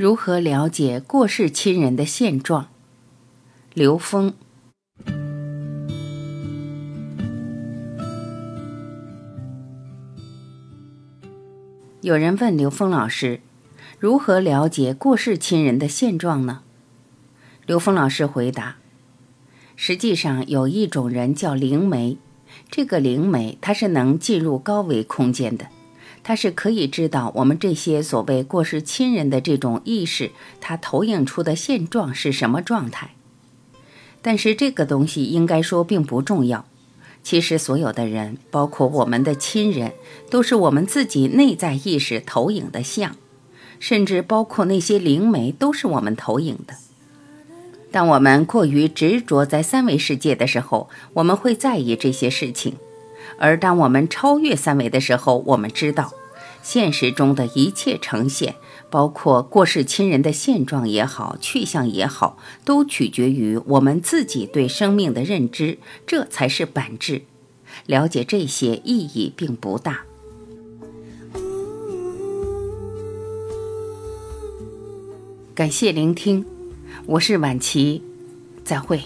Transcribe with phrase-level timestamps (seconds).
[0.00, 2.68] 如何了解过世亲人的现状？
[3.74, 4.32] 刘峰。
[12.00, 13.42] 有人问刘峰老师
[14.00, 16.62] ：“如何了解过世亲人的现状呢？”
[17.66, 18.76] 刘峰老师回答
[19.76, 22.16] ：“实际上有一种人叫灵媒，
[22.70, 25.66] 这个灵媒他是能进入高维空间的。”
[26.22, 30.30] 他是可以知道我们这些所谓过世亲人的这种意识，
[30.60, 33.10] 它投影出的现状是什么状态？
[34.22, 36.66] 但是这个东西应该说并不重要。
[37.22, 39.92] 其实所有的人，包括我们的亲人，
[40.30, 43.16] 都是我们自己内在意识投影的像，
[43.78, 46.74] 甚至包括那些灵媒都是我们投影的。
[47.90, 52.76] 当我们过于执着在三维世界的时候，我们会在意这些事情。
[53.38, 56.12] 而当我们超越三维的时候，我们知道，
[56.62, 58.56] 现实中的一切呈现，
[58.90, 67.22] 包括过世亲人的现状也好，去向也好，都取决于我们自己对生命的认知，这才是本质。
[67.86, 70.02] 了解这些意义并不大。
[75.54, 76.44] 感谢聆听，
[77.06, 78.02] 我是晚琪，
[78.64, 79.02] 再会。